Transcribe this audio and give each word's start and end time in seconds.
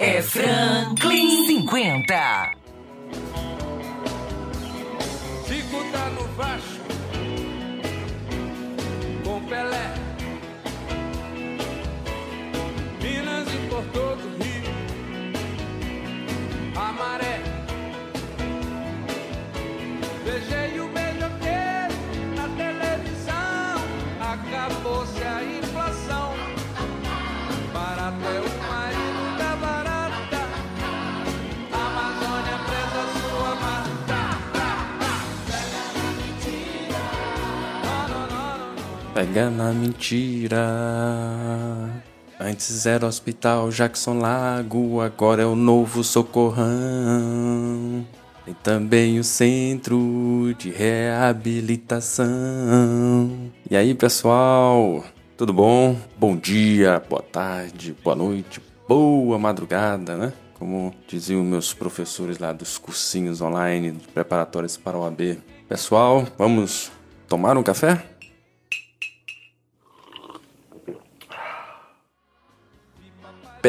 É 0.00 0.22
Franklin 0.22 1.44
50. 1.44 2.67
Pega 39.18 39.50
na 39.50 39.72
mentira. 39.72 40.62
Antes 42.38 42.86
era 42.86 43.04
Hospital 43.04 43.68
Jackson 43.68 44.20
Lago, 44.20 45.00
agora 45.00 45.42
é 45.42 45.44
o 45.44 45.56
novo 45.56 46.04
Socorrão. 46.04 48.06
E 48.46 48.54
também 48.62 49.18
o 49.18 49.24
Centro 49.24 50.54
de 50.56 50.70
Reabilitação. 50.70 52.28
E 53.68 53.76
aí, 53.76 53.92
pessoal? 53.92 55.02
Tudo 55.36 55.52
bom? 55.52 55.96
Bom 56.16 56.36
dia, 56.36 57.02
boa 57.10 57.20
tarde, 57.20 57.96
boa 58.04 58.14
noite, 58.14 58.62
boa 58.86 59.36
madrugada, 59.36 60.16
né? 60.16 60.32
Como 60.60 60.94
diziam 61.08 61.42
meus 61.42 61.74
professores 61.74 62.38
lá 62.38 62.52
dos 62.52 62.78
cursinhos 62.78 63.40
online 63.40 63.98
preparatórios 64.14 64.76
para 64.76 64.96
o 64.96 65.04
AB. 65.04 65.40
Pessoal, 65.68 66.24
vamos 66.38 66.92
tomar 67.26 67.58
um 67.58 67.64
café? 67.64 68.17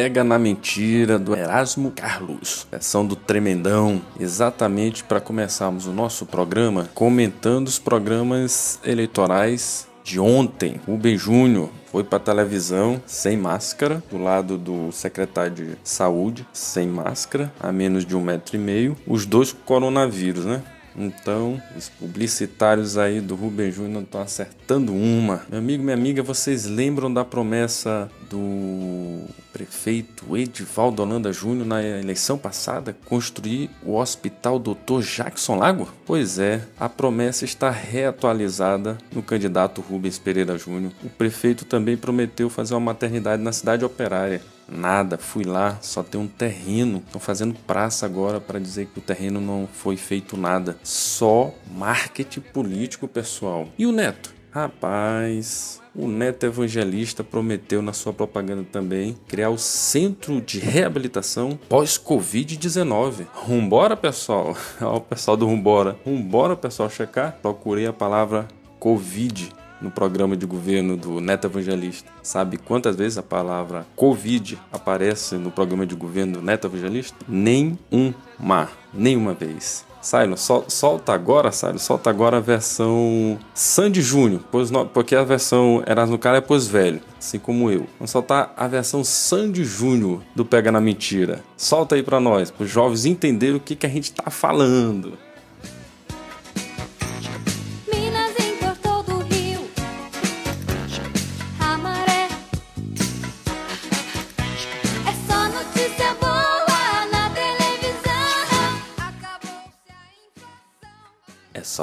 Pega 0.02 0.24
na 0.24 0.40
mentira 0.40 1.20
do 1.20 1.36
Erasmo 1.36 1.92
Carlos, 1.92 2.66
versão 2.72 3.06
do 3.06 3.18
Tremendão, 3.18 4.02
exatamente 4.18 5.04
para 5.04 5.20
começarmos 5.20 5.88
o 5.88 5.92
nosso 5.92 6.26
programa 6.26 6.90
comentando 6.94 7.68
os 7.68 7.80
programas 7.80 8.80
eleitorais 8.86 9.90
de 10.02 10.18
ontem. 10.18 10.80
Rubem 10.88 11.18
Júnior 11.18 11.70
foi 11.92 12.06
para 12.06 12.18
televisão 12.18 13.02
sem 13.06 13.36
máscara, 13.36 14.02
do 14.10 14.18
lado 14.18 14.58
do 14.58 14.90
secretário 14.94 15.54
de 15.54 15.78
saúde, 15.84 16.48
sem 16.54 16.88
máscara, 16.88 17.52
a 17.60 17.70
menos 17.70 18.06
de 18.06 18.16
um 18.16 18.22
metro 18.22 18.56
e 18.56 18.60
meio, 18.60 18.96
os 19.06 19.26
dois 19.26 19.52
com 19.52 19.60
coronavírus, 19.66 20.46
né? 20.46 20.64
Então, 21.00 21.62
os 21.78 21.88
publicitários 21.88 22.98
aí 22.98 23.22
do 23.22 23.34
Rubem 23.34 23.72
Júnior 23.72 24.04
estão 24.04 24.22
acertando 24.22 24.94
uma. 24.94 25.44
Meu 25.50 25.60
amigo, 25.60 25.82
minha 25.82 25.96
amiga, 25.96 26.22
vocês 26.22 26.66
lembram 26.66 27.12
da 27.12 27.24
promessa 27.24 28.12
do 28.30 29.22
prefeito 29.54 30.36
Edivaldo 30.36 31.02
Holanda 31.02 31.32
Júnior 31.32 31.66
na 31.66 31.82
eleição 31.82 32.38
passada? 32.38 32.96
Construir 33.06 33.70
o 33.82 33.96
Hospital 33.96 34.60
Dr. 34.60 35.02
Jackson 35.02 35.56
Lago? 35.56 35.90
Pois 36.06 36.38
é, 36.38 36.62
a 36.78 36.90
promessa 36.90 37.46
está 37.46 37.70
reatualizada 37.70 38.98
no 39.14 39.24
candidato 39.24 39.82
Rubens 39.82 40.20
Pereira 40.20 40.58
Júnior. 40.58 40.92
O 41.02 41.10
prefeito 41.10 41.64
também 41.64 41.96
prometeu 41.96 42.50
fazer 42.50 42.74
uma 42.74 42.82
maternidade 42.82 43.42
na 43.42 43.54
cidade 43.54 43.86
operária. 43.86 44.42
Nada, 44.72 45.18
fui 45.18 45.44
lá, 45.44 45.78
só 45.82 46.04
tem 46.04 46.20
um 46.20 46.28
terreno. 46.28 47.04
Estão 47.06 47.20
fazendo 47.20 47.56
praça 47.66 48.06
agora 48.06 48.40
para 48.40 48.60
dizer 48.60 48.88
que 48.88 49.00
o 49.00 49.02
terreno 49.02 49.42
não 49.42 49.68
foi 49.72 49.98
feito 49.98 50.38
nada. 50.38 50.78
Só 50.84 51.54
marketing 51.76 52.42
político, 52.42 53.08
pessoal. 53.08 53.68
E 53.78 53.86
o 53.86 53.92
Neto? 53.92 54.34
Rapaz, 54.52 55.80
o 55.96 56.08
Neto 56.08 56.46
Evangelista 56.46 57.24
prometeu 57.24 57.84
na 57.84 57.94
sua 57.94 58.12
propaganda 58.12 58.66
também 58.72 59.16
criar 59.28 59.52
o 59.52 59.60
Centro 59.60 60.42
de 60.42 60.60
Reabilitação 60.60 61.60
pós-Covid-19. 61.70 63.28
Rumbora, 63.32 63.96
pessoal? 63.96 64.58
Ó, 64.82 64.98
o 64.98 65.02
pessoal 65.02 65.38
do 65.38 65.46
Rumbora. 65.46 66.00
Rumbora, 66.04 66.56
pessoal, 66.56 66.90
checar? 66.90 67.38
Procurei 67.42 67.86
a 67.86 67.94
palavra 67.94 68.48
Covid 68.80 69.52
no 69.82 69.90
programa 69.92 70.36
de 70.36 70.46
governo 70.46 70.96
do 70.98 71.20
Neto 71.22 71.46
Evangelista. 71.48 72.12
Sabe 72.22 72.58
quantas 72.58 72.96
vezes 72.96 73.18
a 73.18 73.24
palavra 73.24 73.86
Covid 73.96 74.58
aparece 74.72 75.36
no 75.36 75.52
programa 75.52 75.86
de 75.86 75.96
governo 75.96 76.34
do 76.34 76.42
Neto 76.42 76.68
Evangelista? 76.68 77.18
Nenhuma. 77.28 78.70
Nenhuma 78.94 79.34
vez. 79.34 79.86
Silo, 80.02 80.38
sol, 80.38 80.64
solta 80.70 81.12
agora, 81.14 81.52
Silo, 81.52 81.78
solta 81.78 82.10
agora 82.10 82.38
a 82.38 82.40
versão 82.40 83.38
Sandy 83.54 84.02
Júnior, 84.02 84.40
pois 84.50 84.72
no- 84.72 84.86
porque 84.86 85.14
a 85.14 85.26
versão 85.26 85.84
Erasmo 85.86 86.18
Cara 86.18 86.38
é 86.38 86.42
pós 86.42 86.66
velho, 86.68 87.02
assim 87.20 87.38
como 87.38 87.70
eu. 87.70 87.86
Vamos 88.00 88.10
soltar 88.10 88.54
a 88.56 88.66
versão 88.66 89.04
Sandy 89.04 89.66
Júnior 89.66 90.22
do 90.34 90.46
Pega 90.46 90.72
na 90.72 90.80
Mentira. 90.80 91.44
Solta 91.58 91.96
aí 91.96 92.04
pra 92.04 92.18
nós, 92.22 92.50
para 92.50 92.64
os 92.64 92.70
jovens 92.70 93.04
entenderem 93.06 93.58
o 93.58 93.60
que, 93.60 93.76
que 93.76 93.86
a 93.86 93.90
gente 93.90 94.14
tá 94.14 94.32
falando. 94.32 95.18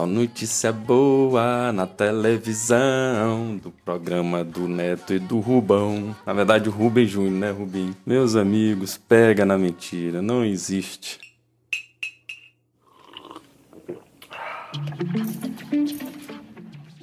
Notícia 0.07 0.73
boa 0.73 1.73
na 1.73 1.87
televisão 1.87 3.57
do 3.63 3.71
programa 3.85 4.43
do 4.43 4.69
Neto 4.69 5.13
e 5.13 5.19
do 5.19 5.41
Rubão. 5.41 6.17
Na 6.25 6.33
verdade, 6.33 6.69
o 6.69 6.73
Rubem 6.73 7.07
Júnior, 7.07 7.33
né, 7.33 7.51
Rubinho? 7.51 7.97
Meus 8.07 8.37
amigos, 8.37 8.97
pega 8.97 9.45
na 9.45 9.59
mentira, 9.59 10.23
não 10.23 10.45
existe. 10.45 11.19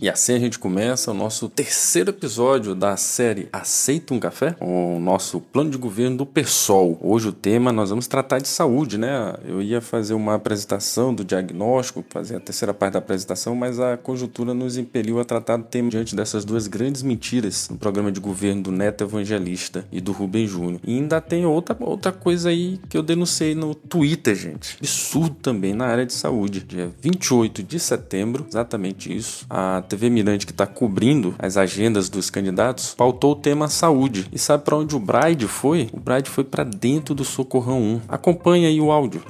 E 0.03 0.09
assim 0.09 0.33
a 0.33 0.37
gente 0.37 0.59
começa 0.59 1.11
o 1.11 1.13
nosso 1.13 1.47
terceiro 1.47 2.09
episódio 2.09 2.75
da 2.75 2.97
série 2.97 3.47
Aceita 3.53 4.13
um 4.13 4.19
Café? 4.19 4.53
O 4.59 4.99
nosso 4.99 5.39
plano 5.39 5.69
de 5.69 5.77
governo 5.77 6.17
do 6.17 6.25
PSOL. 6.25 6.99
Hoje 7.01 7.29
o 7.29 7.31
tema 7.31 7.71
nós 7.71 7.89
vamos 7.89 8.05
tratar 8.05 8.39
de 8.39 8.49
saúde, 8.49 8.97
né? 8.97 9.33
Eu 9.45 9.61
ia 9.61 9.79
fazer 9.79 10.13
uma 10.13 10.35
apresentação 10.35 11.15
do 11.15 11.23
diagnóstico, 11.23 12.03
fazer 12.09 12.35
a 12.35 12.41
terceira 12.41 12.73
parte 12.73 12.95
da 12.95 12.99
apresentação, 12.99 13.55
mas 13.55 13.79
a 13.79 13.95
conjuntura 13.95 14.53
nos 14.53 14.75
impeliu 14.75 15.21
a 15.21 15.23
tratar 15.23 15.55
do 15.55 15.63
tema 15.63 15.89
diante 15.89 16.17
dessas 16.17 16.43
duas 16.43 16.67
grandes 16.67 17.01
mentiras 17.01 17.69
no 17.69 17.77
programa 17.77 18.11
de 18.11 18.19
governo 18.19 18.63
do 18.63 18.71
Neto 18.73 19.05
Evangelista 19.05 19.85
e 19.89 20.01
do 20.01 20.11
Rubem 20.11 20.45
Júnior. 20.45 20.81
E 20.83 20.97
ainda 20.97 21.21
tem 21.21 21.45
outra, 21.45 21.77
outra 21.79 22.11
coisa 22.11 22.49
aí 22.49 22.77
que 22.89 22.97
eu 22.97 23.03
denunciei 23.03 23.55
no 23.55 23.73
Twitter, 23.73 24.35
gente. 24.35 24.75
Absurdo 24.81 25.37
também 25.41 25.73
na 25.73 25.85
área 25.85 26.05
de 26.05 26.11
saúde. 26.11 26.59
Dia 26.59 26.91
28 26.99 27.63
de 27.63 27.79
setembro, 27.79 28.45
exatamente 28.49 29.15
isso. 29.15 29.45
A 29.49 29.81
TV 29.93 30.09
Mirante, 30.09 30.47
que 30.47 30.51
está 30.51 30.65
cobrindo 30.65 31.35
as 31.37 31.55
agendas 31.55 32.09
dos 32.09 32.31
candidatos, 32.31 32.95
pautou 32.95 33.33
o 33.33 33.35
tema 33.35 33.67
saúde. 33.67 34.27
E 34.31 34.39
sabe 34.39 34.63
para 34.63 34.77
onde 34.77 34.95
o 34.95 34.99
Bride 34.99 35.47
foi? 35.47 35.87
O 35.93 35.99
Bride 35.99 36.31
foi 36.31 36.43
para 36.43 36.63
dentro 36.63 37.13
do 37.13 37.23
Socorrão 37.23 37.79
1. 37.79 38.01
Acompanha 38.07 38.69
aí 38.69 38.81
o 38.81 38.91
áudio. 38.91 39.23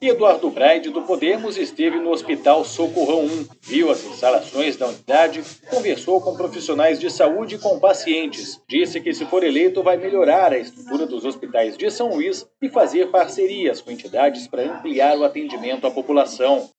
Eduardo 0.00 0.48
Braide, 0.50 0.90
do 0.90 1.02
Podemos, 1.02 1.56
esteve 1.56 1.98
no 1.98 2.10
Hospital 2.10 2.64
Socorrão 2.64 3.24
1, 3.24 3.46
viu 3.62 3.90
as 3.90 4.04
instalações 4.04 4.76
da 4.76 4.86
unidade, 4.86 5.42
conversou 5.68 6.20
com 6.20 6.36
profissionais 6.36 7.00
de 7.00 7.10
saúde 7.10 7.56
e 7.56 7.58
com 7.58 7.80
pacientes. 7.80 8.60
Disse 8.68 9.00
que, 9.00 9.12
se 9.12 9.24
for 9.24 9.42
eleito, 9.42 9.82
vai 9.82 9.96
melhorar 9.96 10.52
a 10.52 10.58
estrutura 10.58 11.06
dos 11.06 11.24
hospitais 11.24 11.76
de 11.76 11.90
São 11.90 12.10
Luís 12.10 12.46
e 12.62 12.68
fazer 12.68 13.10
parcerias 13.10 13.80
com 13.80 13.90
entidades 13.90 14.46
para 14.46 14.62
ampliar 14.62 15.18
o 15.18 15.24
atendimento 15.24 15.86
à 15.86 15.90
população. 15.90 16.70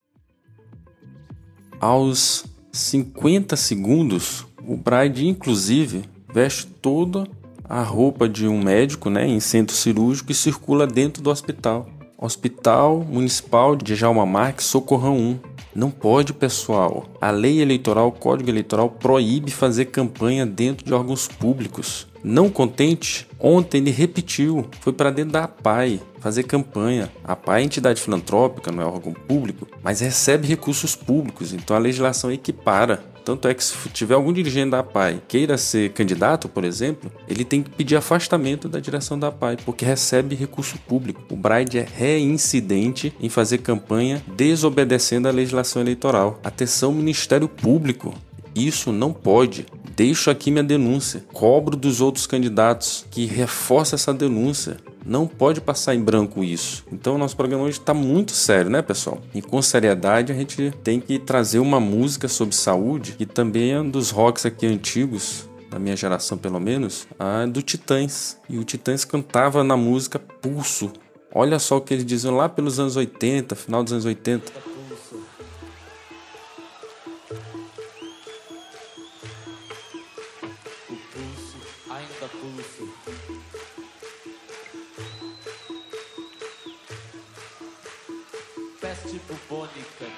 Aos 1.80 2.46
50 2.78 3.56
segundos, 3.56 4.46
o 4.66 4.78
Bride, 4.78 5.28
inclusive, 5.28 6.04
veste 6.34 6.68
toda 6.68 7.28
a 7.64 7.82
roupa 7.82 8.30
de 8.30 8.48
um 8.48 8.62
médico 8.62 9.10
né, 9.10 9.28
em 9.28 9.40
centro 9.40 9.76
cirúrgico 9.76 10.32
e 10.32 10.36
circula 10.36 10.88
dentro 10.88 11.22
do 11.22 11.30
hospital. 11.30 11.88
Hospital 12.18 13.00
Municipal 13.00 13.76
de 13.76 13.96
Jalma 13.96 14.26
Marques, 14.26 14.66
Socorrão 14.66 15.18
1. 15.18 15.40
Não 15.78 15.92
pode, 15.92 16.34
pessoal. 16.34 17.06
A 17.22 17.30
lei 17.30 17.62
eleitoral, 17.62 18.08
o 18.08 18.12
código 18.12 18.50
eleitoral, 18.50 18.90
proíbe 18.90 19.52
fazer 19.52 19.86
campanha 19.86 20.44
dentro 20.44 20.84
de 20.84 20.92
órgãos 20.92 21.28
públicos. 21.28 22.08
Não 22.24 22.50
contente, 22.50 23.28
ontem 23.40 23.78
ele 23.78 23.92
repetiu, 23.92 24.66
foi 24.82 24.92
para 24.92 25.12
dentro 25.12 25.34
da 25.34 25.44
APAI 25.44 26.02
fazer 26.20 26.46
campanha. 26.46 27.12
A 27.24 27.34
APAI 27.34 27.62
é 27.62 27.66
entidade 27.66 28.02
filantrópica, 28.02 28.72
não 28.72 28.82
é 28.82 28.86
órgão 28.88 29.14
público, 29.14 29.68
mas 29.84 30.00
recebe 30.00 30.48
recursos 30.48 30.96
públicos, 30.96 31.54
então 31.54 31.76
a 31.76 31.80
legislação 31.80 32.32
equipara. 32.32 33.04
Tanto 33.28 33.50
é 33.50 33.54
que 33.54 33.62
se 33.62 33.76
tiver 33.90 34.16
algum 34.16 34.32
dirigente 34.32 34.72
da 34.72 34.80
APAI 34.80 35.22
queira 35.28 35.58
ser 35.58 35.92
candidato, 35.92 36.48
por 36.48 36.64
exemplo, 36.64 37.12
ele 37.28 37.44
tem 37.44 37.62
que 37.62 37.70
pedir 37.70 37.98
afastamento 37.98 38.70
da 38.70 38.80
direção 38.80 39.20
da 39.20 39.28
APAI, 39.28 39.58
porque 39.66 39.84
recebe 39.84 40.34
recurso 40.34 40.78
público. 40.88 41.22
O 41.30 41.36
Braide 41.36 41.78
é 41.78 41.86
reincidente 41.86 43.14
em 43.20 43.28
fazer 43.28 43.58
campanha 43.58 44.24
desobedecendo 44.38 45.28
a 45.28 45.32
legislação 45.32 45.82
eleitoral. 45.82 46.40
Atenção, 46.42 46.94
Ministério 46.94 47.50
Público. 47.50 48.14
Isso 48.56 48.94
não 48.94 49.12
pode. 49.12 49.66
Deixo 49.94 50.32
aqui 50.32 50.50
minha 50.50 50.64
denúncia. 50.64 51.26
Cobro 51.34 51.76
dos 51.76 52.00
outros 52.00 52.26
candidatos 52.26 53.06
que 53.12 53.26
reforça 53.26 53.96
essa 53.96 54.14
denúncia. 54.14 54.78
Não 55.08 55.26
pode 55.26 55.62
passar 55.62 55.96
em 55.96 56.02
branco 56.02 56.44
isso. 56.44 56.86
Então, 56.92 57.16
o 57.16 57.18
nosso 57.18 57.38
programa 57.38 57.64
hoje 57.64 57.80
está 57.80 57.94
muito 57.94 58.34
sério, 58.34 58.70
né, 58.70 58.82
pessoal? 58.82 59.22
E 59.34 59.42
com 59.42 59.62
seriedade, 59.62 60.34
a 60.34 60.36
gente 60.36 60.74
tem 60.84 61.00
que 61.00 61.18
trazer 61.18 61.60
uma 61.60 61.80
música 61.80 62.28
sobre 62.28 62.54
saúde, 62.54 63.14
que 63.14 63.26
também 63.26 63.72
é 63.72 63.80
um 63.80 63.90
dos 63.90 64.12
rocks 64.12 64.46
aqui 64.46 64.68
antigos, 64.68 65.48
da 65.72 65.80
minha 65.80 65.96
geração 65.96 66.38
pelo 66.38 66.60
menos, 66.60 67.08
a 67.18 67.46
do 67.46 67.62
Titãs. 67.62 68.38
E 68.50 68.58
o 68.58 68.66
Titãs 68.66 69.06
cantava 69.06 69.64
na 69.64 69.78
música 69.78 70.20
Pulso. 70.20 70.92
Olha 71.34 71.58
só 71.58 71.78
o 71.78 71.82
que 71.82 71.94
eles 71.94 72.06
diziam 72.06 72.36
lá 72.36 72.50
pelos 72.50 72.78
anos 72.78 72.98
80, 72.98 73.56
final 73.56 73.84
dos 73.86 73.94
anos 73.94 74.06
80. 74.06 74.52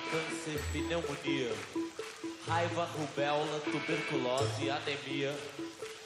Câncer, 0.09 0.59
pneumonia. 0.71 1.51
Raiva, 2.47 2.85
rubéola, 2.85 3.59
tuberculose, 3.61 4.69
anemia. 4.69 5.35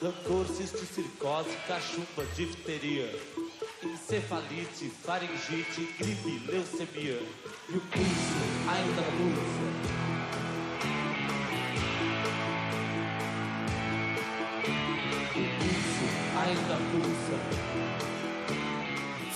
Rancor, 0.02 0.46
cisticircose, 0.46 1.56
cachumba, 1.66 2.24
difteria. 2.34 3.10
Encefalite, 3.82 4.90
faringite, 5.02 5.94
gripe, 5.98 6.38
leucemia. 6.46 7.22
E 7.68 7.76
o 7.76 7.80
pulso, 7.80 8.40
ainda 8.68 9.02
pulsa. 9.02 9.66
O 15.30 15.44
pulso, 15.58 16.04
ainda 16.38 16.76
pulsa. 16.90 17.64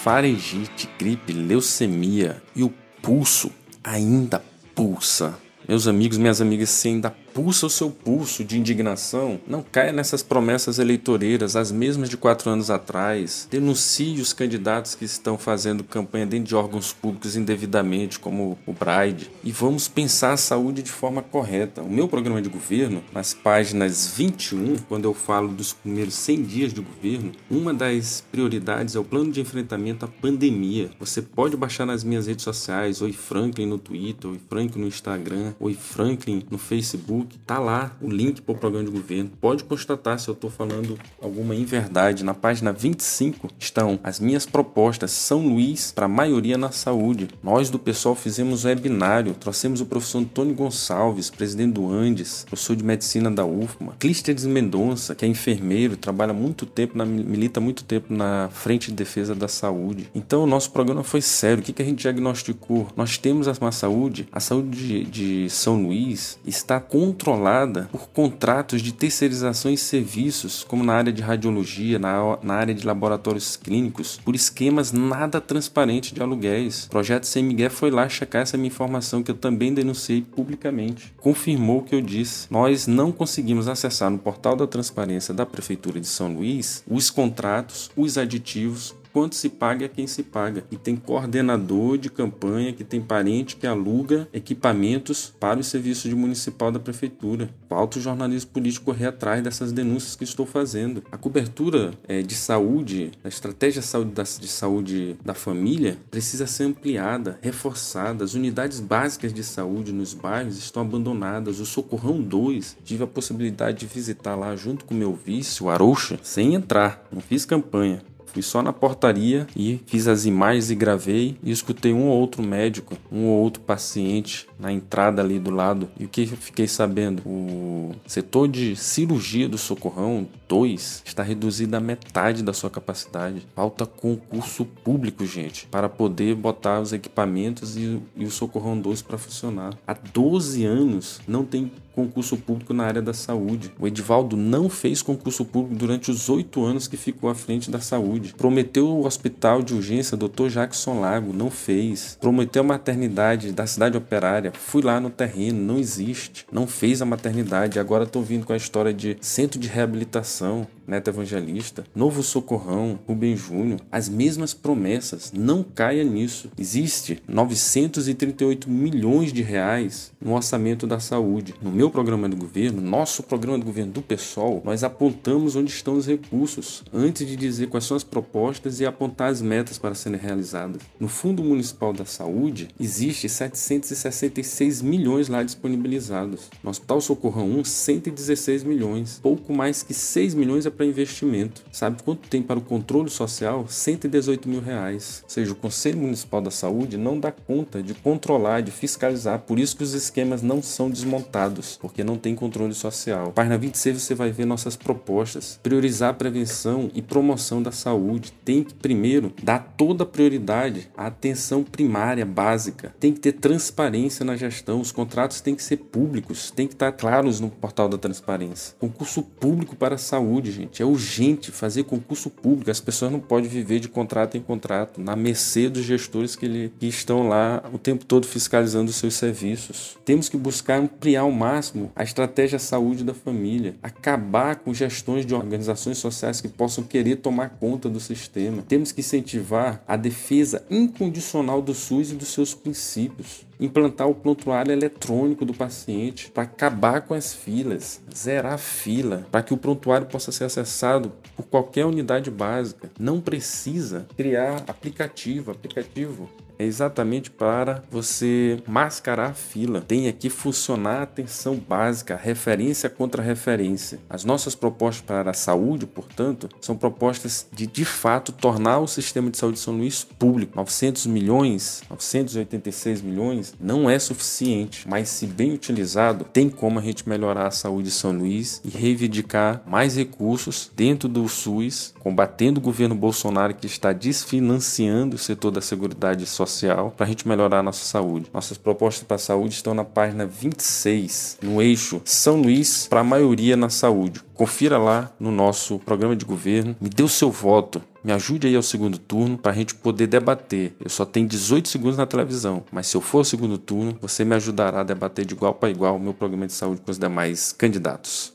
faringite, 0.08 0.88
gripe, 0.98 1.32
leucemia 1.32 2.42
e 2.54 2.62
o 2.62 2.72
pulso 3.02 3.50
ainda 3.88 4.43
pulsa. 4.75 5.38
Meus 5.67 5.87
amigos, 5.87 6.19
minhas 6.19 6.40
amigas, 6.40 6.70
se 6.70 6.88
ainda 6.88 7.11
pulsa 7.34 7.66
o 7.66 7.70
seu 7.70 7.90
pulso 7.90 8.44
de 8.44 8.58
indignação, 8.58 9.40
não 9.46 9.62
caia 9.62 9.92
nessas 9.92 10.22
promessas 10.22 10.78
eleitoreiras, 10.78 11.56
as 11.56 11.70
mesmas 11.70 12.08
de 12.08 12.16
quatro 12.16 12.50
anos 12.50 12.70
atrás. 12.70 13.46
Denuncie 13.50 14.20
os 14.20 14.32
candidatos 14.32 14.94
que 14.94 15.04
estão 15.04 15.38
fazendo 15.38 15.84
campanha 15.84 16.26
dentro 16.26 16.48
de 16.48 16.54
órgãos 16.54 16.92
públicos 16.92 17.36
indevidamente, 17.36 18.19
como 18.19 18.58
o 18.66 18.72
Bride. 18.72 19.30
E 19.44 19.52
vamos 19.52 19.88
pensar 19.88 20.32
a 20.32 20.36
saúde 20.36 20.82
de 20.82 20.90
forma 20.90 21.22
correta. 21.22 21.82
O 21.82 21.90
meu 21.90 22.08
programa 22.08 22.42
de 22.42 22.48
governo, 22.48 23.02
nas 23.12 23.34
páginas 23.34 24.12
21, 24.16 24.76
quando 24.88 25.04
eu 25.04 25.14
falo 25.14 25.48
dos 25.48 25.72
primeiros 25.72 26.14
100 26.14 26.42
dias 26.42 26.72
de 26.72 26.81
governo, 26.81 27.32
uma 27.50 27.72
das 27.72 28.24
prioridades 28.32 28.94
é 28.94 28.98
o 28.98 29.04
plano 29.04 29.31
de 29.32 29.40
enfrentamento 29.40 30.04
à 30.04 30.08
pandemia. 30.08 30.90
Você 30.98 31.22
pode 31.22 31.56
baixar 31.56 31.86
nas 31.86 32.04
minhas 32.04 32.26
redes 32.26 32.44
sociais, 32.44 33.02
Oi 33.02 33.12
Franklin 33.12 33.66
no 33.66 33.78
Twitter, 33.78 34.31
Oi 34.31 34.40
Franklin 34.48 34.82
no 34.82 34.88
Instagram, 34.88 35.54
Oi 35.60 35.74
Franklin 35.74 36.42
no 36.50 36.58
Facebook. 36.58 37.18
Tá 37.47 37.59
lá 37.59 37.93
o 38.00 38.11
link 38.11 38.43
para 38.43 38.53
o 38.53 38.59
programa 38.59 38.85
de 38.85 38.91
governo. 38.91 39.31
Pode 39.41 39.65
constatar 39.65 40.19
se 40.19 40.29
eu 40.29 40.35
estou 40.35 40.50
falando 40.50 40.99
alguma 41.20 41.55
inverdade. 41.55 42.25
Na 42.25 42.35
página 42.35 42.73
25 42.73 43.49
estão 43.59 43.99
as 44.03 44.20
minhas 44.20 44.44
propostas 44.44 45.11
São 45.11 45.47
Luís 45.47 45.93
para 45.93 46.06
a 46.06 46.09
maioria 46.09 46.59
na 46.59 46.70
saúde. 46.70 47.29
Nós 47.43 47.70
do 47.70 47.79
pessoal 47.79 48.15
fizemos 48.15 48.65
webinário, 48.65 49.35
trouxemos 49.35 49.81
o 49.81 49.87
professor 49.87 50.19
Antônio 50.19 50.55
Gonçalves, 50.55 51.31
presidente 51.31 51.73
do 51.73 51.91
Andes, 51.91 52.44
professor 52.49 52.76
de 52.76 52.85
medicina 52.85 53.31
da 53.31 53.44
UFMA, 53.44 53.94
Clístedes 53.99 54.44
Mendonça, 54.44 55.15
que 55.15 55.25
é 55.25 55.29
enfermeiro, 55.29 55.97
trabalha 55.97 56.32
muito 56.32 56.67
tempo, 56.67 56.97
na, 56.97 57.05
milita 57.05 57.61
muito 57.61 57.85
tempo 57.85 58.12
na 58.12 58.49
frente 58.53 58.88
de 58.88 58.97
defesa 58.97 59.35
da 59.35 59.49
saúde. 59.49 60.09
Então 60.15 60.43
o 60.43 60.47
nosso 60.47 60.70
programa 60.70 61.03
foi 61.03 61.20
sério. 61.20 61.61
O 61.61 61.65
que, 61.65 61.73
que 61.73 61.82
a 61.82 61.85
gente 61.85 62.03
diagnosticou? 62.03 62.88
Nós 62.97 63.19
temos 63.19 63.49
a 63.49 63.55
saúde, 63.70 64.29
a 64.32 64.41
saúde 64.41 64.70
de, 64.70 65.05
de 65.05 65.50
São 65.50 65.82
Luís 65.82 66.38
está 66.47 66.81
controlada 67.08 67.88
por 67.90 68.08
contratos 68.08 68.82
de 68.82 68.93
terceirização 68.93 69.70
e 69.70 69.78
serviços, 69.78 70.62
como 70.64 70.84
na 70.84 70.94
área 70.94 71.12
de 71.12 71.22
radiologia, 71.22 71.99
na, 71.99 72.38
na 72.43 72.55
área 72.55 72.75
de 72.75 72.87
laboratórios 72.87 73.56
clínicos, 73.56 74.20
por 74.22 74.34
esquemas 74.34 74.93
nada 74.93 75.40
transparentes 75.40 76.12
de 76.12 76.22
aluguéis. 76.22 76.84
O 76.84 76.90
projeto 76.90 77.25
Sem 77.25 77.43
Miguel 77.43 77.70
foi 77.70 77.90
lá 77.90 78.08
checar 78.08 78.43
essa 78.43 78.58
minha 78.58 78.69
informação 78.69 79.22
que 79.22 79.31
eu 79.31 79.34
também 79.34 79.72
denunciei 79.72 80.20
publicamente. 80.20 81.14
Confirmou 81.16 81.78
o 81.78 81.82
que 81.82 81.94
eu 81.94 82.02
disse. 82.02 82.46
Nós 82.50 82.87
não 82.87 83.10
conseguimos 83.10 83.69
acessar 83.69 84.10
no 84.10 84.19
portal 84.19 84.55
da 84.55 84.66
transparência 84.66 85.32
da 85.32 85.46
Prefeitura 85.46 86.00
de 86.00 86.06
São 86.06 86.34
Luís 86.34 86.84
os 86.87 87.10
contratos, 87.10 87.90
os 87.96 88.19
aditivos, 88.19 88.94
quanto 89.19 89.35
se 89.35 89.49
paga 89.49 89.87
a 89.87 89.88
quem 89.88 90.06
se 90.06 90.23
paga. 90.23 90.62
E 90.70 90.76
tem 90.76 90.94
coordenador 90.94 91.99
de 91.99 92.09
campanha 92.09 92.73
que 92.73 92.85
tem 92.85 93.00
parente 93.00 93.56
que 93.56 93.67
aluga 93.67 94.29
equipamentos 94.32 95.35
para 95.41 95.59
o 95.59 95.65
serviço 95.65 96.09
de 96.09 96.15
municipal 96.15 96.70
da 96.70 96.79
prefeitura. 96.79 97.50
Falta 97.69 97.99
o 97.99 98.00
jornalismo 98.00 98.53
político 98.53 98.85
correr 98.85 99.06
atrás 99.06 99.43
dessas 99.43 99.73
denúncias 99.73 100.15
que 100.15 100.23
estou 100.23 100.47
fazendo. 100.47 101.03
A 101.11 101.17
cobertura 101.17 101.94
é, 102.06 102.23
de 102.23 102.37
saúde, 102.37 103.11
a 103.25 103.29
estratégia 103.29 103.82
de 103.82 103.88
saúde 103.88 104.12
da, 104.12 104.23
de 104.23 104.47
saúde 104.47 105.17
da 105.25 105.35
família 105.35 105.99
precisa 106.12 106.47
ser 106.47 106.62
ampliada, 106.62 107.41
reforçada. 107.43 108.23
As 108.23 108.35
unidades 108.35 108.79
básicas 108.79 109.35
de 109.35 109.43
saúde 109.43 109.93
nos 109.93 110.15
bairros 110.15 110.56
estão 110.59 110.82
abandonadas. 110.82 111.59
O 111.59 111.67
Socorrão 111.67 112.23
2, 112.23 112.76
tive 112.85 113.03
a 113.03 113.09
possibilidade 113.09 113.79
de 113.79 113.87
visitar 113.87 114.37
lá 114.37 114.55
junto 114.55 114.85
com 114.85 114.94
meu 114.94 115.12
vice, 115.12 115.61
o 115.61 115.69
Arouxa, 115.69 116.20
sem 116.23 116.55
entrar, 116.55 117.05
não 117.11 117.20
fiz 117.20 117.44
campanha. 117.44 118.00
Fui 118.32 118.42
só 118.42 118.62
na 118.62 118.72
portaria 118.72 119.46
e 119.56 119.80
fiz 119.86 120.06
as 120.06 120.25
imagens 120.25 120.70
e 120.70 120.75
gravei 120.75 121.36
e 121.42 121.50
escutei 121.50 121.92
um 121.92 122.06
ou 122.08 122.19
outro 122.19 122.42
médico, 122.42 122.96
um 123.10 123.26
ou 123.26 123.42
outro 123.42 123.62
paciente 123.62 124.46
na 124.58 124.72
entrada 124.72 125.22
ali 125.22 125.38
do 125.38 125.50
lado. 125.50 125.88
E 125.98 126.04
o 126.04 126.08
que 126.08 126.22
eu 126.22 126.36
fiquei 126.36 126.66
sabendo? 126.66 127.22
O 127.25 127.94
setor 128.06 128.48
de 128.48 128.76
cirurgia 128.76 129.48
do 129.48 129.58
Socorrão 129.58 130.28
2 130.48 131.02
está 131.04 131.22
reduzido 131.22 131.76
à 131.76 131.80
metade 131.80 132.42
da 132.42 132.52
sua 132.52 132.70
capacidade. 132.70 133.46
Falta 133.54 133.84
concurso 133.84 134.64
público, 134.64 135.24
gente, 135.26 135.66
para 135.66 135.88
poder 135.88 136.34
botar 136.34 136.80
os 136.80 136.92
equipamentos 136.92 137.76
e, 137.76 138.00
e 138.17 138.24
o 138.24 138.31
Socorrão 138.31 138.81
2 138.81 139.02
para 139.02 139.19
funcionar. 139.19 139.76
Há 139.86 139.94
12 139.94 140.64
anos 140.64 141.20
não 141.28 141.44
tem 141.44 141.70
concurso 141.98 142.36
público 142.36 142.72
na 142.72 142.84
área 142.84 143.02
da 143.02 143.12
saúde. 143.12 143.72
O 143.76 143.84
Edivaldo 143.84 144.36
não 144.36 144.70
fez 144.70 145.02
concurso 145.02 145.44
público 145.44 145.74
durante 145.74 146.12
os 146.12 146.28
oito 146.28 146.64
anos 146.64 146.86
que 146.86 146.96
ficou 146.96 147.28
à 147.28 147.34
frente 147.34 147.72
da 147.72 147.81
saúde. 147.81 148.34
Prometeu 148.36 148.86
o 148.86 149.05
hospital 149.05 149.62
de 149.62 149.74
urgência 149.74 150.17
Dr. 150.17 150.46
Jackson 150.48 151.00
Lago, 151.00 151.32
não 151.32 151.50
fez. 151.50 152.17
Prometeu 152.20 152.62
a 152.62 152.67
maternidade 152.67 153.50
da 153.50 153.67
cidade 153.67 153.96
operária, 153.96 154.52
fui 154.52 154.81
lá 154.81 155.00
no 155.00 155.10
terreno, 155.10 155.60
não 155.60 155.76
existe. 155.76 156.46
Não 156.52 156.69
fez 156.69 157.02
a 157.02 157.05
maternidade. 157.05 157.81
Agora 157.81 158.05
estou 158.05 158.22
vindo 158.22 158.46
com 158.46 158.52
a 158.52 158.56
história 158.56 158.94
de 158.94 159.17
centro 159.20 159.58
de 159.58 159.67
reabilitação 159.67 160.37
ação 160.38 160.68
Neto 160.88 161.08
Evangelista, 161.10 161.84
Novo 161.94 162.22
Socorrão, 162.22 162.98
Rubem 163.06 163.36
Júnior, 163.36 163.78
as 163.92 164.08
mesmas 164.08 164.54
promessas, 164.54 165.30
não 165.32 165.62
caia 165.62 166.02
nisso. 166.02 166.50
Existe 166.58 167.22
938 167.28 168.70
milhões 168.70 169.30
de 169.30 169.42
reais 169.42 170.12
no 170.18 170.34
orçamento 170.34 170.86
da 170.86 170.98
saúde. 170.98 171.54
No 171.60 171.70
meu 171.70 171.90
programa 171.90 172.26
do 172.26 172.36
governo, 172.36 172.80
nosso 172.80 173.22
programa 173.22 173.58
do 173.58 173.66
governo 173.66 173.92
do 173.92 174.00
PSOL, 174.00 174.62
nós 174.64 174.82
apontamos 174.82 175.54
onde 175.56 175.70
estão 175.70 175.94
os 175.94 176.06
recursos, 176.06 176.82
antes 176.92 177.26
de 177.26 177.36
dizer 177.36 177.68
quais 177.68 177.84
são 177.84 177.96
as 177.96 178.02
propostas 178.02 178.80
e 178.80 178.86
apontar 178.86 179.30
as 179.30 179.42
metas 179.42 179.76
para 179.76 179.94
serem 179.94 180.18
realizadas. 180.18 180.80
No 180.98 181.08
Fundo 181.08 181.44
Municipal 181.44 181.92
da 181.92 182.06
Saúde, 182.06 182.68
existe 182.80 183.28
766 183.28 184.80
milhões 184.80 185.28
lá 185.28 185.42
disponibilizados. 185.42 186.48
No 186.62 186.70
Hospital 186.70 187.02
Socorrão 187.02 187.50
1, 187.58 187.64
116 187.64 188.64
milhões. 188.64 189.20
Pouco 189.22 189.52
mais 189.52 189.82
que 189.82 189.92
6 189.92 190.32
milhões 190.32 190.64
é 190.64 190.70
para 190.79 190.87
investimento. 190.87 191.63
Sabe 191.73 192.03
quanto 192.05 192.29
tem 192.29 192.41
para 192.41 192.58
o 192.58 192.63
controle 192.63 193.11
social? 193.11 193.67
118 193.69 194.49
mil 194.49 194.61
reais. 194.61 195.23
Ou 195.25 195.31
seja, 195.31 195.53
o 195.53 195.56
Conselho 195.56 195.99
Municipal 195.99 196.41
da 196.41 196.53
Saúde 196.53 196.97
não 196.97 197.19
dá 197.19 197.32
conta 197.32 197.82
de 197.82 197.94
controlar, 197.94 198.63
de 198.63 198.70
fiscalizar. 198.70 199.41
Por 199.41 199.58
isso 199.58 199.77
que 199.77 199.82
os 199.82 199.93
esquemas 199.93 200.41
não 200.41 200.63
são 200.63 200.89
desmontados, 200.89 201.77
porque 201.81 202.05
não 202.05 202.17
tem 202.17 202.37
controle 202.37 202.75
social. 202.75 203.32
Página 203.32 203.58
26 203.58 204.01
você 204.01 204.15
vai 204.15 204.31
ver 204.31 204.47
nossas 204.47 204.77
propostas. 204.77 205.58
Priorizar 205.63 206.11
a 206.11 206.15
prevenção 206.15 206.91
e 206.94 207.03
promoção 207.03 207.61
da 207.61 207.73
saúde. 207.73 208.32
Tem 208.44 208.63
que 208.63 208.75
primeiro 208.75 209.32
dar 209.43 209.75
toda 209.77 210.05
a 210.05 210.06
prioridade 210.06 210.89
à 210.97 211.06
atenção 211.06 211.65
primária, 211.65 212.25
básica. 212.25 212.94
Tem 213.01 213.13
que 213.13 213.19
ter 213.19 213.32
transparência 213.32 214.25
na 214.25 214.37
gestão. 214.37 214.81
Os 214.81 214.93
contratos 214.93 215.41
têm 215.41 215.56
que 215.56 215.63
ser 215.63 215.79
públicos, 215.79 216.53
tem 216.53 216.69
que 216.69 216.75
estar 216.75 216.93
claros 216.93 217.41
no 217.41 217.51
portal 217.51 217.89
da 217.89 217.99
transparência. 217.99 218.77
Concurso 218.79 219.23
público 219.23 219.75
para 219.75 219.97
a 219.97 219.99
saúde, 219.99 220.53
gente. 220.53 220.68
É 220.79 220.84
urgente 220.84 221.51
fazer 221.51 221.84
concurso 221.84 222.31
público. 222.31 222.70
As 222.70 222.81
pessoas 222.81 223.10
não 223.10 223.20
podem 223.20 223.48
viver 223.48 223.81
de 223.81 223.89
contrato 223.89 224.37
em 224.37 224.41
contrato, 224.41 225.01
na 225.01 225.17
mercê 225.17 225.69
dos 225.69 225.84
gestores 225.84 226.37
que, 226.37 226.46
ele, 226.46 226.72
que 226.79 226.87
estão 226.87 227.29
lá 227.29 227.63
o 227.72 227.79
tempo 227.79 228.05
todo 228.05 228.27
fiscalizando 228.27 228.91
os 228.91 228.96
seus 228.96 229.15
serviços. 229.15 229.96
Temos 230.05 230.29
que 230.29 230.37
buscar 230.37 230.79
ampliar 230.79 231.22
ao 231.22 231.32
máximo 231.32 231.91
a 231.94 232.03
estratégia 232.03 232.58
saúde 232.58 233.05
da 233.05 233.15
família, 233.15 233.75
acabar 233.82 234.56
com 234.56 234.75
gestões 234.75 235.25
de 235.25 235.34
organizações 235.34 235.98
sociais 235.98 236.41
que 236.41 236.48
possam 236.48 236.84
querer 236.84 237.17
tomar 237.17 237.51
conta 237.51 237.89
do 237.89 238.01
sistema. 238.01 238.63
Temos 238.63 238.93
que 238.93 239.01
incentivar 239.01 239.82
a 239.87 239.96
defesa 239.96 240.65
incondicional 240.70 241.63
do 241.63 241.75
SUS 241.75 242.13
e 242.13 242.15
dos 242.15 242.29
seus 242.29 242.55
princípios 242.55 243.47
implantar 243.60 244.08
o 244.08 244.15
prontuário 244.15 244.72
eletrônico 244.72 245.44
do 245.44 245.55
paciente 245.55 246.31
para 246.31 246.44
acabar 246.44 247.03
com 247.03 247.15
as 247.15 247.34
filas, 247.34 248.00
zerar 248.15 248.55
a 248.55 248.58
fila, 248.58 249.27
para 249.31 249.43
que 249.43 249.55
o 249.55 249.56
prontuário 249.56 250.06
possa 250.06 250.32
ser 250.32 250.44
acessado 250.44 251.12
por 251.36 251.46
qualquer 251.46 251.84
unidade 251.84 252.31
básica. 252.31 252.91
Não 252.98 253.20
precisa 253.20 254.06
criar 254.17 254.65
aplicativo, 254.67 255.50
aplicativo 255.50 256.29
é 256.58 256.65
exatamente 256.65 257.31
para 257.31 257.82
você 257.91 258.60
mascarar 258.67 259.31
a 259.31 259.34
fila. 259.34 259.81
Tem 259.81 260.08
aqui 260.08 260.29
funcionar 260.29 260.98
a 260.98 261.03
atenção 261.03 261.56
básica, 261.56 262.17
referência 262.17 262.91
contra 262.91 263.22
referência. 263.22 264.00
As 264.10 264.24
nossas 264.24 264.55
propostas 264.55 265.05
para 265.06 265.31
a 265.31 265.34
saúde, 265.34 265.86
portanto, 265.86 266.48
são 266.60 266.77
propostas 266.77 267.46
de 267.53 267.67
de 267.67 267.84
fato 267.84 268.32
tornar 268.32 268.81
o 268.81 268.88
sistema 268.88 269.31
de 269.31 269.38
saúde 269.38 269.58
de 269.58 269.60
São 269.62 269.77
Luís 269.77 270.03
público. 270.03 270.56
900 270.56 271.06
milhões, 271.06 271.82
986 271.88 273.03
milhões 273.03 273.55
não 273.60 273.88
é 273.88 273.98
suficiente, 273.98 274.88
mas 274.88 275.08
se 275.08 275.27
bem 275.27 275.53
utilizado, 275.53 276.24
tem 276.24 276.48
como 276.48 276.79
a 276.79 276.82
gente 276.82 277.08
melhorar 277.08 277.46
a 277.46 277.53
saúde 277.53 277.88
de 277.88 277.94
São 277.94 278.12
Luís 278.12 278.60
e 278.65 278.70
reivindicar 278.70 279.62
mais 279.67 279.96
recursos 279.96 280.70
dentro 280.74 281.08
do 281.08 281.29
SUS, 281.29 281.94
combatendo 282.00 282.58
o 282.58 282.62
governo 282.62 282.94
Bolsonaro 282.94 283.55
que 283.55 283.67
está 283.67 283.93
desfinanciando 283.93 285.15
o 285.15 285.19
setor 285.19 285.50
da 285.50 285.60
Seguridade 285.60 286.27
Social 286.27 286.47
social 286.48 286.93
para 286.96 287.06
a 287.06 287.08
gente 287.08 287.28
melhorar 287.28 287.60
a 287.60 287.62
nossa 287.62 287.84
saúde. 287.84 288.31
Nossas 288.32 288.58
propostas 288.58 289.06
para 289.06 289.17
a 289.17 289.19
saúde 289.19 289.55
estão 289.55 289.74
na 289.74 289.84
página 289.84 290.26
26, 290.26 291.38
no 291.43 291.62
eixo 291.62 292.00
São 292.05 292.40
Luís 292.40 292.86
para 292.88 293.00
a 293.00 293.05
maioria 293.05 293.56
na 293.56 293.69
saúde. 293.69 294.20
Confira 294.34 294.78
lá 294.78 295.10
no 295.19 295.31
nosso 295.31 295.78
programa 295.81 296.17
de 296.17 296.24
governo, 296.24 296.76
me 296.81 296.88
dê 296.88 297.02
o 297.02 297.08
seu 297.08 297.31
voto. 297.31 297.82
Me 298.02 298.12
ajude 298.12 298.46
aí 298.46 298.55
ao 298.55 298.62
segundo 298.62 298.96
turno 298.96 299.36
para 299.36 299.52
a 299.52 299.55
gente 299.55 299.74
poder 299.74 300.06
debater. 300.06 300.74
Eu 300.82 300.88
só 300.88 301.05
tenho 301.05 301.26
18 301.26 301.69
segundos 301.69 301.98
na 301.98 302.06
televisão, 302.06 302.64
mas 302.70 302.86
se 302.86 302.96
eu 302.96 303.00
for 303.00 303.19
ao 303.19 303.24
segundo 303.24 303.58
turno, 303.58 303.98
você 304.00 304.24
me 304.24 304.34
ajudará 304.36 304.81
a 304.81 304.84
debater 304.84 305.26
de 305.26 305.34
igual 305.34 305.55
para 305.55 305.69
igual 305.69 305.96
o 305.96 306.00
meu 306.00 306.14
programa 306.14 306.46
de 306.46 306.52
saúde 306.52 306.81
com 306.81 306.90
os 306.90 306.98
demais 306.98 307.52
candidatos. 307.52 308.32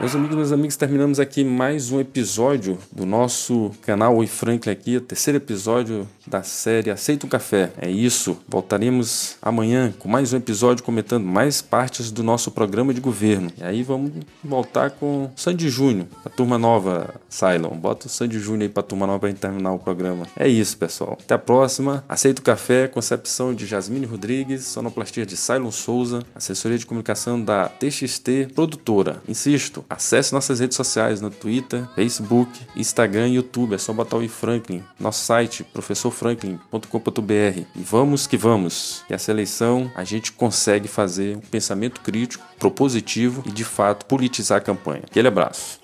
Meus 0.00 0.12
amigos, 0.14 0.36
meus 0.36 0.52
amigos, 0.52 0.76
terminamos 0.76 1.20
aqui 1.20 1.44
mais 1.44 1.92
um 1.92 2.00
episódio 2.00 2.76
do 2.90 3.06
nosso 3.06 3.70
canal 3.80 4.16
Oi 4.16 4.26
Franklin 4.26 4.72
aqui, 4.72 4.96
o 4.96 5.00
terceiro 5.00 5.36
episódio 5.36 6.08
da 6.26 6.42
série 6.42 6.90
Aceita 6.90 7.26
um 7.26 7.28
Café. 7.28 7.72
É 7.80 7.88
isso, 7.88 8.36
voltaremos 8.48 9.36
amanhã 9.40 9.94
com 9.98 10.08
mais 10.08 10.32
um 10.32 10.36
episódio 10.36 10.82
comentando 10.82 11.24
mais 11.24 11.62
partes 11.62 12.10
do 12.10 12.24
nosso 12.24 12.50
programa 12.50 12.92
de 12.92 13.00
governo. 13.00 13.52
E 13.56 13.62
aí 13.62 13.84
vamos 13.84 14.10
voltar 14.42 14.90
com 14.90 15.30
Sandy 15.36 15.68
Júnior, 15.68 16.08
a 16.24 16.28
turma 16.28 16.58
nova, 16.58 17.14
Cylon. 17.28 17.76
Bota 17.76 18.08
o 18.08 18.10
Sandy 18.10 18.40
Júnior 18.40 18.62
aí 18.62 18.68
pra 18.68 18.82
turma 18.82 19.06
nova 19.06 19.20
pra 19.20 19.28
gente 19.28 19.38
terminar 19.38 19.72
o 19.72 19.78
programa. 19.78 20.26
É 20.36 20.48
isso, 20.48 20.76
pessoal. 20.76 21.16
Até 21.22 21.34
a 21.34 21.38
próxima. 21.38 22.04
Aceita 22.08 22.40
o 22.40 22.44
Café, 22.44 22.88
concepção 22.88 23.54
de 23.54 23.64
Jasmine 23.64 24.06
Rodrigues, 24.06 24.64
sonoplastia 24.64 25.24
de 25.24 25.36
Cylon 25.36 25.70
Souza, 25.70 26.24
assessoria 26.34 26.78
de 26.78 26.84
comunicação 26.84 27.40
da 27.40 27.68
TXT 27.68 28.52
Produtora. 28.54 29.22
Insisto, 29.28 29.83
Acesse 29.88 30.32
nossas 30.32 30.60
redes 30.60 30.76
sociais 30.76 31.20
no 31.20 31.30
Twitter, 31.30 31.86
Facebook, 31.94 32.50
Instagram 32.76 33.28
e 33.28 33.34
YouTube. 33.34 33.74
É 33.74 33.78
só 33.78 33.92
botar 33.92 34.16
o 34.16 34.28
Franklin. 34.28 34.82
Nosso 34.98 35.24
site, 35.24 35.64
professorfranklin.com.br. 35.64 37.60
E 37.76 37.82
vamos 37.82 38.26
que 38.26 38.36
vamos. 38.36 39.04
E 39.08 39.14
essa 39.14 39.30
eleição 39.30 39.90
a 39.94 40.04
gente 40.04 40.32
consegue 40.32 40.88
fazer 40.88 41.36
um 41.36 41.40
pensamento 41.40 42.00
crítico, 42.00 42.44
propositivo 42.58 43.42
e 43.46 43.50
de 43.50 43.64
fato 43.64 44.06
politizar 44.06 44.58
a 44.58 44.60
campanha. 44.60 45.02
Aquele 45.04 45.28
abraço. 45.28 45.83